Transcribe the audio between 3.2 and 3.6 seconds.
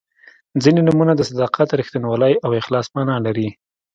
لري.